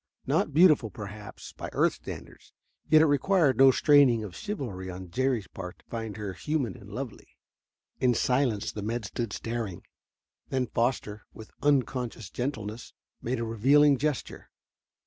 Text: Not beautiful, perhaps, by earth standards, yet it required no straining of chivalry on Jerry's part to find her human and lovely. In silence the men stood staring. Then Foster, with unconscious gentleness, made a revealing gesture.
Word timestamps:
Not 0.25 0.51
beautiful, 0.51 0.89
perhaps, 0.89 1.53
by 1.53 1.69
earth 1.73 1.93
standards, 1.93 2.53
yet 2.89 3.03
it 3.03 3.05
required 3.05 3.55
no 3.59 3.69
straining 3.69 4.23
of 4.23 4.35
chivalry 4.35 4.89
on 4.89 5.11
Jerry's 5.11 5.45
part 5.47 5.77
to 5.77 5.85
find 5.85 6.17
her 6.17 6.33
human 6.33 6.75
and 6.75 6.89
lovely. 6.91 7.27
In 7.99 8.15
silence 8.15 8.71
the 8.71 8.81
men 8.81 9.03
stood 9.03 9.31
staring. 9.31 9.83
Then 10.49 10.65
Foster, 10.65 11.27
with 11.35 11.51
unconscious 11.61 12.31
gentleness, 12.31 12.93
made 13.21 13.37
a 13.37 13.43
revealing 13.45 13.95
gesture. 13.99 14.49